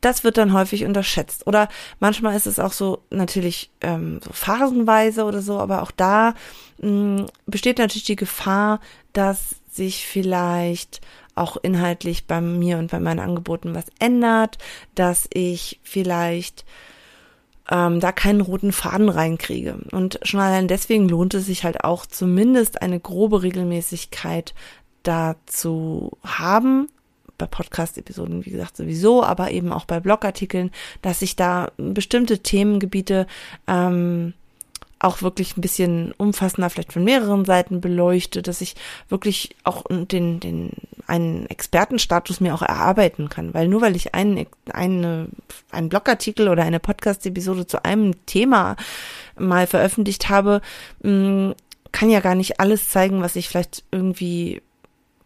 das 0.00 0.22
wird 0.22 0.36
dann 0.36 0.52
häufig 0.52 0.84
unterschätzt. 0.84 1.46
Oder 1.46 1.68
manchmal 1.98 2.36
ist 2.36 2.46
es 2.46 2.58
auch 2.58 2.72
so 2.72 3.02
natürlich 3.10 3.70
ähm, 3.80 4.20
so 4.22 4.32
phasenweise 4.32 5.24
oder 5.24 5.40
so, 5.40 5.58
aber 5.58 5.82
auch 5.82 5.90
da 5.90 6.34
mh, 6.78 6.90
mm, 6.90 7.26
besteht 7.46 7.78
natürlich 7.78 8.04
die 8.04 8.16
Gefahr, 8.16 8.80
dass 9.12 9.56
sich 9.70 10.06
vielleicht 10.06 11.00
auch 11.34 11.56
inhaltlich 11.56 12.26
bei 12.26 12.40
mir 12.40 12.78
und 12.78 12.90
bei 12.90 13.00
meinen 13.00 13.18
Angeboten 13.18 13.74
was 13.74 13.86
ändert, 13.98 14.58
dass 14.94 15.28
ich 15.32 15.80
vielleicht 15.82 16.64
ähm, 17.70 18.00
da 18.00 18.12
keinen 18.12 18.40
roten 18.40 18.72
Faden 18.72 19.08
reinkriege. 19.08 19.78
Und 19.92 20.20
schon 20.22 20.40
allein 20.40 20.68
deswegen 20.68 21.08
lohnt 21.08 21.34
es 21.34 21.46
sich 21.46 21.64
halt 21.64 21.84
auch 21.84 22.06
zumindest 22.06 22.82
eine 22.82 23.00
grobe 23.00 23.42
Regelmäßigkeit 23.42 24.54
da 25.02 25.36
zu 25.46 26.12
haben. 26.24 26.88
Bei 27.36 27.46
Podcast-Episoden, 27.46 28.44
wie 28.44 28.50
gesagt, 28.50 28.76
sowieso, 28.76 29.24
aber 29.24 29.50
eben 29.50 29.72
auch 29.72 29.86
bei 29.86 29.98
Blogartikeln, 29.98 30.70
dass 31.02 31.20
ich 31.20 31.34
da 31.34 31.72
bestimmte 31.76 32.38
Themengebiete 32.38 33.26
ähm, 33.66 34.34
auch 35.00 35.22
wirklich 35.22 35.56
ein 35.56 35.60
bisschen 35.60 36.12
umfassender, 36.16 36.70
vielleicht 36.70 36.92
von 36.92 37.04
mehreren 37.04 37.44
Seiten 37.44 37.80
beleuchte, 37.80 38.40
dass 38.40 38.60
ich 38.60 38.74
wirklich 39.08 39.56
auch 39.64 39.84
den, 39.90 40.40
den, 40.40 40.70
einen 41.06 41.46
Expertenstatus 41.46 42.40
mir 42.40 42.54
auch 42.54 42.62
erarbeiten 42.62 43.28
kann. 43.28 43.54
Weil 43.54 43.68
nur 43.68 43.80
weil 43.80 43.96
ich 43.96 44.14
einen, 44.14 44.46
eine, 44.72 45.28
einen 45.70 45.88
Blogartikel 45.88 46.48
oder 46.48 46.62
eine 46.62 46.80
Podcast-Episode 46.80 47.66
zu 47.66 47.84
einem 47.84 48.24
Thema 48.26 48.76
mal 49.38 49.66
veröffentlicht 49.66 50.28
habe, 50.28 50.60
mm, 51.02 51.52
kann 51.92 52.10
ja 52.10 52.20
gar 52.20 52.34
nicht 52.34 52.60
alles 52.60 52.88
zeigen, 52.88 53.22
was 53.22 53.36
ich 53.36 53.48
vielleicht 53.48 53.84
irgendwie 53.90 54.62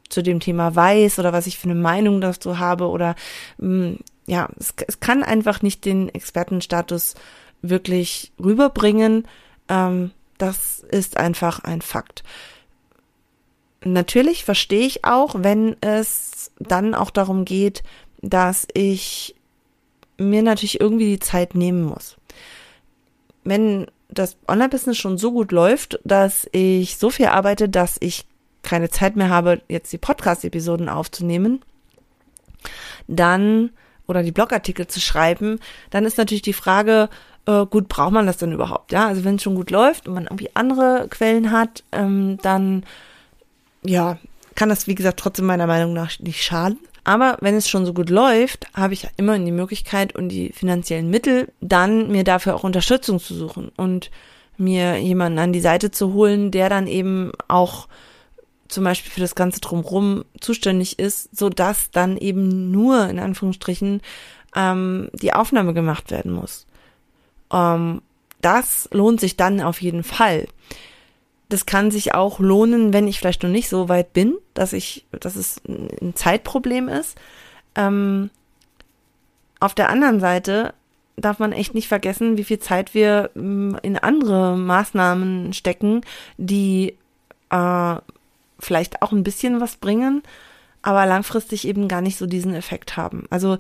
zu 0.08 0.22
dem 0.22 0.40
Thema 0.40 0.74
weiß 0.74 1.18
oder 1.18 1.32
was 1.32 1.46
ich 1.46 1.58
für 1.58 1.70
eine 1.70 1.78
Meinung 1.78 2.20
dazu 2.20 2.58
habe 2.58 2.88
oder 2.88 3.14
mm, 3.58 3.94
ja, 4.26 4.48
es, 4.58 4.74
es 4.86 5.00
kann 5.00 5.22
einfach 5.22 5.62
nicht 5.62 5.84
den 5.84 6.08
Expertenstatus 6.08 7.14
wirklich 7.62 8.32
rüberbringen, 8.42 9.26
ähm, 9.68 10.12
das 10.36 10.80
ist 10.80 11.16
einfach 11.16 11.60
ein 11.60 11.82
Fakt. 11.82 12.22
Natürlich 13.84 14.44
verstehe 14.44 14.86
ich 14.86 15.04
auch, 15.04 15.36
wenn 15.38 15.76
es 15.80 16.50
dann 16.58 16.94
auch 16.94 17.10
darum 17.10 17.44
geht, 17.44 17.82
dass 18.22 18.66
ich 18.74 19.36
mir 20.18 20.42
natürlich 20.42 20.80
irgendwie 20.80 21.06
die 21.06 21.20
Zeit 21.20 21.54
nehmen 21.54 21.84
muss. 21.84 22.16
Wenn 23.44 23.86
das 24.08 24.36
Online-Business 24.48 24.96
schon 24.96 25.18
so 25.18 25.32
gut 25.32 25.52
läuft, 25.52 26.00
dass 26.04 26.48
ich 26.52 26.96
so 26.96 27.10
viel 27.10 27.26
arbeite, 27.26 27.68
dass 27.68 27.96
ich 28.00 28.24
keine 28.62 28.90
Zeit 28.90 29.16
mehr 29.16 29.28
habe, 29.28 29.62
jetzt 29.68 29.92
die 29.92 29.98
Podcast-Episoden 29.98 30.88
aufzunehmen, 30.88 31.62
dann 33.06 33.70
oder 34.08 34.22
die 34.22 34.32
Blogartikel 34.32 34.86
zu 34.86 35.00
schreiben, 35.00 35.60
dann 35.90 36.04
ist 36.04 36.18
natürlich 36.18 36.42
die 36.42 36.52
Frage, 36.52 37.08
äh, 37.46 37.66
gut, 37.66 37.88
braucht 37.88 38.12
man 38.12 38.26
das 38.26 38.38
denn 38.38 38.52
überhaupt? 38.52 38.90
Ja, 38.90 39.06
also 39.06 39.24
wenn 39.24 39.36
es 39.36 39.42
schon 39.42 39.54
gut 39.54 39.70
läuft 39.70 40.08
und 40.08 40.14
man 40.14 40.24
irgendwie 40.24 40.50
andere 40.54 41.06
Quellen 41.08 41.52
hat, 41.52 41.84
ähm, 41.92 42.38
dann 42.42 42.84
ja, 43.82 44.18
kann 44.54 44.68
das, 44.68 44.86
wie 44.86 44.94
gesagt, 44.94 45.20
trotzdem 45.20 45.46
meiner 45.46 45.66
Meinung 45.66 45.92
nach 45.92 46.18
nicht 46.18 46.42
schaden. 46.42 46.78
Aber 47.04 47.38
wenn 47.40 47.54
es 47.54 47.68
schon 47.68 47.86
so 47.86 47.94
gut 47.94 48.10
läuft, 48.10 48.66
habe 48.74 48.92
ich 48.92 49.08
immer 49.16 49.38
die 49.38 49.52
Möglichkeit 49.52 50.14
und 50.14 50.28
die 50.28 50.52
finanziellen 50.52 51.08
Mittel, 51.08 51.50
dann 51.60 52.10
mir 52.10 52.24
dafür 52.24 52.54
auch 52.54 52.64
Unterstützung 52.64 53.18
zu 53.18 53.34
suchen 53.34 53.70
und 53.76 54.10
mir 54.58 54.98
jemanden 54.98 55.38
an 55.38 55.52
die 55.52 55.60
Seite 55.60 55.90
zu 55.90 56.12
holen, 56.12 56.50
der 56.50 56.68
dann 56.68 56.86
eben 56.86 57.32
auch 57.46 57.88
zum 58.68 58.84
Beispiel 58.84 59.10
für 59.10 59.20
das 59.20 59.34
Ganze 59.34 59.60
drumherum 59.60 60.24
zuständig 60.40 60.98
ist, 60.98 61.34
so 61.34 61.48
dass 61.48 61.90
dann 61.90 62.16
eben 62.18 62.70
nur 62.70 63.08
in 63.08 63.18
Anführungsstrichen 63.18 64.02
ähm, 64.54 65.08
die 65.14 65.32
Aufnahme 65.32 65.72
gemacht 65.74 66.10
werden 66.10 66.32
muss. 66.32 66.66
Ähm, 67.52 68.02
das 68.40 68.88
lohnt 68.92 69.20
sich 69.20 69.36
dann 69.36 69.60
auf 69.60 69.80
jeden 69.80 70.04
Fall. 70.04 70.46
Das 71.48 71.66
kann 71.66 71.90
sich 71.90 72.14
auch 72.14 72.40
lohnen, 72.40 72.92
wenn 72.92 73.08
ich 73.08 73.18
vielleicht 73.18 73.42
noch 73.42 73.50
nicht 73.50 73.68
so 73.68 73.88
weit 73.88 74.12
bin, 74.12 74.36
dass 74.54 74.72
ich, 74.72 75.06
dass 75.10 75.36
es 75.36 75.60
ein 75.66 76.14
Zeitproblem 76.14 76.88
ist. 76.88 77.16
Ähm, 77.74 78.30
auf 79.60 79.74
der 79.74 79.88
anderen 79.88 80.20
Seite 80.20 80.74
darf 81.16 81.38
man 81.38 81.52
echt 81.52 81.74
nicht 81.74 81.88
vergessen, 81.88 82.36
wie 82.36 82.44
viel 82.44 82.58
Zeit 82.58 82.94
wir 82.94 83.30
mm, 83.34 83.76
in 83.82 83.98
andere 83.98 84.56
Maßnahmen 84.56 85.52
stecken, 85.52 86.02
die 86.36 86.96
äh, 87.50 87.96
vielleicht 88.58 89.02
auch 89.02 89.12
ein 89.12 89.24
bisschen 89.24 89.60
was 89.60 89.76
bringen, 89.76 90.22
aber 90.82 91.06
langfristig 91.06 91.66
eben 91.66 91.88
gar 91.88 92.00
nicht 92.00 92.18
so 92.18 92.26
diesen 92.26 92.54
Effekt 92.54 92.96
haben. 92.96 93.24
Also 93.30 93.58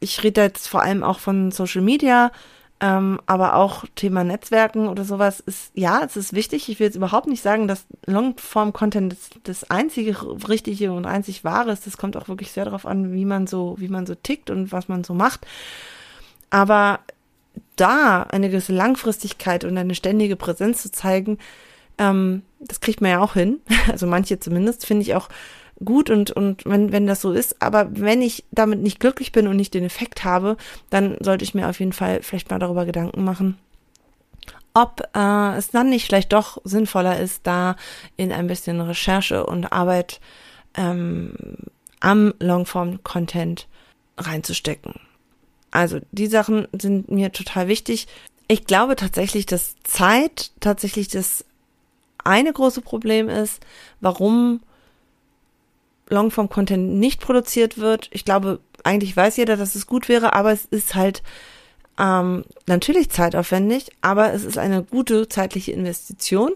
ich 0.00 0.22
rede 0.22 0.42
jetzt 0.42 0.68
vor 0.68 0.82
allem 0.82 1.02
auch 1.02 1.18
von 1.18 1.50
Social 1.50 1.82
Media, 1.82 2.30
ähm, 2.78 3.20
aber 3.24 3.54
auch 3.54 3.84
Thema 3.94 4.22
Netzwerken 4.22 4.88
oder 4.88 5.04
sowas 5.04 5.40
ist, 5.40 5.70
ja, 5.74 6.02
es 6.04 6.16
ist 6.16 6.34
wichtig. 6.34 6.68
Ich 6.68 6.78
will 6.78 6.86
jetzt 6.86 6.96
überhaupt 6.96 7.26
nicht 7.26 7.42
sagen, 7.42 7.68
dass 7.68 7.86
Longform-Content 8.04 9.12
das, 9.12 9.30
das 9.44 9.70
einzige 9.70 10.14
richtige 10.48 10.92
und 10.92 11.06
einzig 11.06 11.42
wahre 11.42 11.72
ist. 11.72 11.86
Das 11.86 11.96
kommt 11.96 12.18
auch 12.18 12.28
wirklich 12.28 12.52
sehr 12.52 12.66
darauf 12.66 12.84
an, 12.84 13.14
wie 13.14 13.24
man 13.24 13.46
so, 13.46 13.76
wie 13.78 13.88
man 13.88 14.04
so 14.04 14.14
tickt 14.14 14.50
und 14.50 14.72
was 14.72 14.88
man 14.88 15.04
so 15.04 15.14
macht. 15.14 15.46
Aber 16.50 17.00
da 17.76 18.22
eine 18.24 18.50
gewisse 18.50 18.74
Langfristigkeit 18.74 19.64
und 19.64 19.78
eine 19.78 19.94
ständige 19.94 20.36
Präsenz 20.36 20.82
zu 20.82 20.92
zeigen, 20.92 21.38
ähm, 21.96 22.42
das 22.60 22.80
kriegt 22.80 23.00
man 23.00 23.10
ja 23.10 23.20
auch 23.20 23.34
hin. 23.34 23.60
Also 23.90 24.06
manche 24.06 24.38
zumindest, 24.38 24.84
finde 24.84 25.02
ich 25.02 25.14
auch 25.14 25.28
gut 25.84 26.10
und, 26.10 26.30
und 26.30 26.64
wenn, 26.64 26.92
wenn 26.92 27.06
das 27.06 27.20
so 27.20 27.32
ist. 27.32 27.60
Aber 27.60 27.88
wenn 27.90 28.22
ich 28.22 28.44
damit 28.50 28.80
nicht 28.80 29.00
glücklich 29.00 29.32
bin 29.32 29.46
und 29.46 29.56
nicht 29.56 29.74
den 29.74 29.84
Effekt 29.84 30.24
habe, 30.24 30.56
dann 30.90 31.16
sollte 31.20 31.44
ich 31.44 31.54
mir 31.54 31.68
auf 31.68 31.80
jeden 31.80 31.92
Fall 31.92 32.22
vielleicht 32.22 32.50
mal 32.50 32.58
darüber 32.58 32.86
Gedanken 32.86 33.24
machen, 33.24 33.58
ob 34.74 35.08
äh, 35.14 35.56
es 35.56 35.70
dann 35.70 35.88
nicht 35.90 36.06
vielleicht 36.06 36.32
doch 36.32 36.58
sinnvoller 36.64 37.18
ist, 37.18 37.46
da 37.46 37.76
in 38.16 38.32
ein 38.32 38.46
bisschen 38.46 38.80
Recherche 38.80 39.46
und 39.46 39.72
Arbeit 39.72 40.20
ähm, 40.76 41.32
am 42.00 42.34
Longform-Content 42.40 43.68
reinzustecken. 44.18 44.94
Also 45.70 46.00
die 46.12 46.26
Sachen 46.26 46.68
sind 46.78 47.10
mir 47.10 47.32
total 47.32 47.68
wichtig. 47.68 48.06
Ich 48.48 48.66
glaube 48.66 48.96
tatsächlich, 48.96 49.46
dass 49.46 49.76
Zeit 49.82 50.50
tatsächlich 50.60 51.08
das 51.08 51.44
eine 52.22 52.52
große 52.52 52.80
Problem 52.80 53.28
ist, 53.28 53.64
warum 54.00 54.60
Longform-Content 56.08 56.94
nicht 56.94 57.20
produziert 57.20 57.78
wird. 57.78 58.08
Ich 58.12 58.24
glaube, 58.24 58.60
eigentlich 58.84 59.16
weiß 59.16 59.36
jeder, 59.36 59.56
dass 59.56 59.74
es 59.74 59.86
gut 59.86 60.08
wäre, 60.08 60.32
aber 60.34 60.52
es 60.52 60.64
ist 60.66 60.94
halt 60.94 61.22
ähm, 61.98 62.44
natürlich 62.66 63.10
zeitaufwendig, 63.10 63.90
aber 64.02 64.32
es 64.32 64.44
ist 64.44 64.58
eine 64.58 64.82
gute 64.82 65.28
zeitliche 65.28 65.72
Investition. 65.72 66.52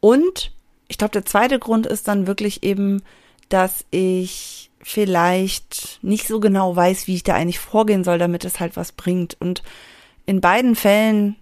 Und 0.00 0.52
ich 0.88 0.98
glaube, 0.98 1.12
der 1.12 1.24
zweite 1.24 1.58
Grund 1.58 1.86
ist 1.86 2.08
dann 2.08 2.26
wirklich 2.26 2.62
eben, 2.62 3.02
dass 3.48 3.84
ich 3.90 4.70
vielleicht 4.80 5.98
nicht 6.02 6.26
so 6.28 6.40
genau 6.40 6.74
weiß, 6.74 7.06
wie 7.06 7.16
ich 7.16 7.22
da 7.22 7.34
eigentlich 7.34 7.58
vorgehen 7.58 8.04
soll, 8.04 8.18
damit 8.18 8.44
es 8.44 8.60
halt 8.60 8.76
was 8.76 8.92
bringt. 8.92 9.36
Und 9.40 9.62
in 10.26 10.40
beiden 10.40 10.76
Fällen 10.76 11.36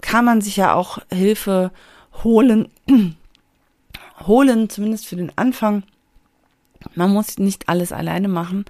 kann 0.00 0.24
man 0.24 0.40
sich 0.40 0.56
ja 0.56 0.74
auch 0.74 0.98
Hilfe 1.12 1.72
holen, 2.22 2.68
holen, 4.26 4.70
zumindest 4.70 5.06
für 5.06 5.16
den 5.16 5.32
Anfang. 5.36 5.82
Man 6.96 7.12
muss 7.12 7.38
nicht 7.38 7.68
alles 7.68 7.92
alleine 7.92 8.28
machen 8.28 8.64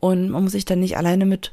und 0.00 0.30
man 0.30 0.42
muss 0.42 0.52
sich 0.52 0.64
dann 0.64 0.80
nicht 0.80 0.96
alleine 0.96 1.26
mit 1.26 1.52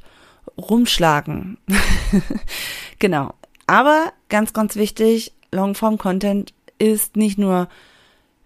rumschlagen. 0.57 1.57
genau. 2.99 3.33
Aber 3.67 4.11
ganz, 4.29 4.53
ganz 4.53 4.75
wichtig, 4.75 5.33
Longform-Content 5.51 6.53
ist 6.79 7.15
nicht 7.15 7.37
nur 7.37 7.69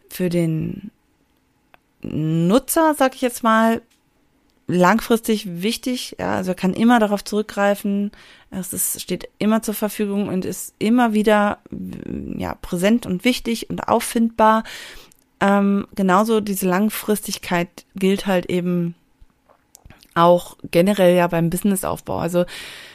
für 0.10 0.29
den 0.29 0.91
Nutzer, 2.01 2.93
sag 2.98 3.15
ich 3.15 3.22
jetzt 3.22 3.43
mal, 3.43 3.82
langfristig 4.67 5.62
wichtig. 5.62 6.15
Ja, 6.20 6.36
also 6.36 6.51
er 6.51 6.55
kann 6.55 6.74
immer 6.74 7.00
darauf 7.00 7.24
zurückgreifen. 7.24 8.12
Es 8.50 8.74
ist, 8.74 9.01
steht 9.01 9.29
immer 9.39 9.62
zur 9.62 9.74
Verfügung 9.74 10.27
und 10.27 10.46
ist 10.46 10.74
immer 10.79 11.13
wieder 11.13 11.60
ja, 12.38 12.55
präsent 12.55 13.05
und 13.05 13.25
wichtig 13.25 13.70
und 13.70 13.88
auffindbar. 13.88 14.63
Ähm, 15.43 15.88
genauso 15.93 16.39
diese 16.39 16.67
Langfristigkeit 16.67 17.67
gilt 17.95 18.27
halt 18.27 18.45
eben 18.45 18.95
auch 20.15 20.55
generell 20.71 21.17
ja 21.17 21.27
beim 21.27 21.50
Businessaufbau. 21.50 22.17
Also 22.17 22.45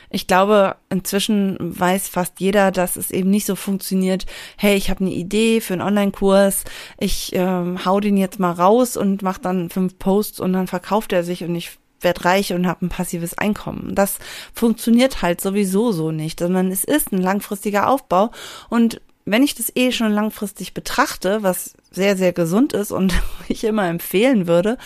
ich 0.08 0.26
glaube, 0.26 0.76
inzwischen 0.88 1.58
weiß 1.60 2.08
fast 2.08 2.40
jeder, 2.40 2.70
dass 2.70 2.96
es 2.96 3.10
eben 3.10 3.28
nicht 3.28 3.44
so 3.44 3.54
funktioniert, 3.54 4.24
hey, 4.56 4.76
ich 4.76 4.88
habe 4.88 5.00
eine 5.00 5.12
Idee 5.12 5.60
für 5.60 5.74
einen 5.74 5.82
Online-Kurs, 5.82 6.64
ich 6.98 7.32
ähm, 7.34 7.84
hau 7.84 8.00
den 8.00 8.16
jetzt 8.16 8.38
mal 8.40 8.52
raus 8.52 8.96
und 8.96 9.20
mach 9.20 9.36
dann 9.36 9.68
fünf 9.68 9.98
Posts 9.98 10.40
und 10.40 10.54
dann 10.54 10.68
verkauft 10.68 11.12
er 11.12 11.24
sich 11.24 11.44
und 11.44 11.54
ich 11.54 11.72
werde 12.00 12.24
reich 12.24 12.54
und 12.54 12.66
habe 12.66 12.86
ein 12.86 12.88
passives 12.88 13.36
Einkommen. 13.36 13.94
Das 13.94 14.18
funktioniert 14.54 15.20
halt 15.20 15.42
sowieso 15.42 15.92
so 15.92 16.12
nicht, 16.12 16.38
sondern 16.38 16.70
es 16.70 16.84
ist 16.84 17.12
ein 17.12 17.20
langfristiger 17.20 17.90
Aufbau 17.90 18.30
und 18.70 19.02
wenn 19.30 19.42
ich 19.42 19.54
das 19.54 19.70
eh 19.76 19.92
schon 19.92 20.12
langfristig 20.12 20.72
betrachte, 20.72 21.42
was 21.42 21.74
sehr, 21.98 22.16
sehr 22.16 22.32
gesund 22.32 22.72
ist 22.72 22.92
und 22.92 23.12
ich 23.48 23.64
immer 23.64 23.88
empfehlen 23.88 24.46
würde, 24.46 24.78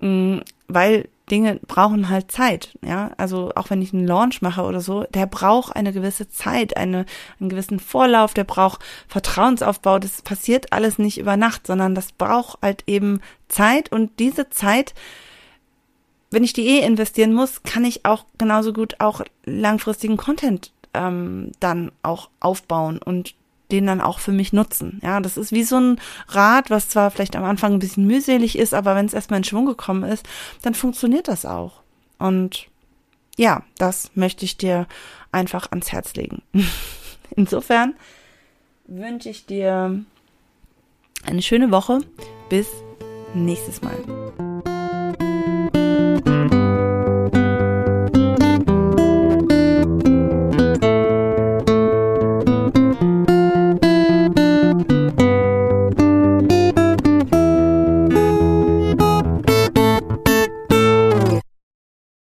mm, 0.00 0.38
weil 0.68 1.08
Dinge 1.28 1.60
brauchen 1.66 2.08
halt 2.08 2.32
Zeit, 2.32 2.76
ja. 2.84 3.10
Also 3.16 3.52
auch 3.54 3.70
wenn 3.70 3.82
ich 3.82 3.92
einen 3.92 4.06
Launch 4.06 4.42
mache 4.42 4.62
oder 4.62 4.80
so, 4.80 5.04
der 5.14 5.26
braucht 5.26 5.76
eine 5.76 5.92
gewisse 5.92 6.28
Zeit, 6.28 6.76
eine, 6.76 7.06
einen 7.38 7.48
gewissen 7.48 7.78
Vorlauf, 7.78 8.34
der 8.34 8.44
braucht 8.44 8.80
Vertrauensaufbau. 9.06 9.98
Das 9.98 10.22
passiert 10.22 10.72
alles 10.72 10.98
nicht 10.98 11.18
über 11.18 11.36
Nacht, 11.36 11.66
sondern 11.66 11.94
das 11.94 12.12
braucht 12.12 12.60
halt 12.62 12.84
eben 12.86 13.20
Zeit 13.48 13.92
und 13.92 14.18
diese 14.18 14.50
Zeit, 14.50 14.94
wenn 16.30 16.44
ich 16.44 16.52
die 16.52 16.66
eh 16.66 16.80
investieren 16.80 17.32
muss, 17.32 17.62
kann 17.62 17.84
ich 17.84 18.04
auch 18.04 18.24
genauso 18.38 18.72
gut 18.72 18.96
auch 18.98 19.20
langfristigen 19.44 20.16
Content 20.16 20.72
ähm, 20.94 21.52
dann 21.60 21.92
auch 22.02 22.30
aufbauen 22.40 22.98
und 22.98 23.34
den 23.72 23.86
dann 23.86 24.00
auch 24.00 24.18
für 24.18 24.32
mich 24.32 24.52
nutzen. 24.52 25.00
Ja, 25.02 25.20
das 25.20 25.36
ist 25.36 25.52
wie 25.52 25.64
so 25.64 25.78
ein 25.78 26.00
Rad, 26.28 26.70
was 26.70 26.88
zwar 26.88 27.10
vielleicht 27.10 27.36
am 27.36 27.44
Anfang 27.44 27.74
ein 27.74 27.78
bisschen 27.78 28.06
mühselig 28.06 28.58
ist, 28.58 28.74
aber 28.74 28.94
wenn 28.94 29.06
es 29.06 29.14
erstmal 29.14 29.38
in 29.38 29.44
Schwung 29.44 29.66
gekommen 29.66 30.04
ist, 30.04 30.26
dann 30.62 30.74
funktioniert 30.74 31.28
das 31.28 31.46
auch. 31.46 31.82
Und 32.18 32.68
ja, 33.36 33.62
das 33.78 34.10
möchte 34.14 34.44
ich 34.44 34.56
dir 34.56 34.86
einfach 35.32 35.70
ans 35.70 35.92
Herz 35.92 36.14
legen. 36.14 36.42
Insofern 37.36 37.94
wünsche 38.86 39.30
ich 39.30 39.46
dir 39.46 40.04
eine 41.26 41.42
schöne 41.42 41.70
Woche. 41.70 42.00
Bis 42.48 42.68
nächstes 43.34 43.82
Mal. 43.82 44.49